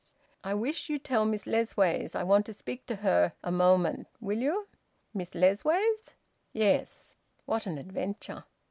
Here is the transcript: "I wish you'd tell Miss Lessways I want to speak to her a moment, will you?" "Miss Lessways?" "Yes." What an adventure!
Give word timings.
"I 0.43 0.55
wish 0.55 0.89
you'd 0.89 1.03
tell 1.03 1.25
Miss 1.25 1.45
Lessways 1.45 2.15
I 2.15 2.23
want 2.23 2.47
to 2.47 2.53
speak 2.53 2.87
to 2.87 2.95
her 3.05 3.33
a 3.43 3.51
moment, 3.51 4.07
will 4.19 4.39
you?" 4.39 4.67
"Miss 5.13 5.35
Lessways?" 5.35 6.15
"Yes." 6.53 7.17
What 7.45 7.67
an 7.67 7.77
adventure! 7.77 8.45